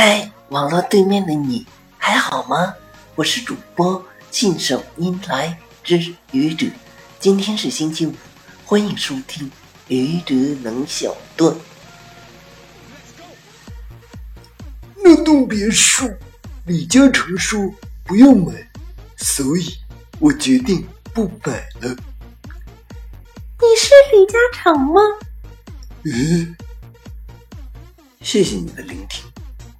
[0.00, 1.66] 嗨，网络对面的你
[1.98, 2.72] 还好吗？
[3.16, 6.68] 我是主播信手拈来之愚者，
[7.18, 8.14] 今天是星期五，
[8.64, 9.50] 欢迎收听
[9.88, 11.52] 愚者冷小段。
[15.02, 16.08] 那栋别墅，
[16.66, 17.68] 李嘉诚说
[18.04, 18.52] 不要买，
[19.16, 19.78] 所以
[20.20, 21.90] 我决定不买了。
[23.58, 25.00] 你是李嘉诚吗？
[26.04, 26.56] 嗯，
[28.20, 29.24] 谢谢你的聆听，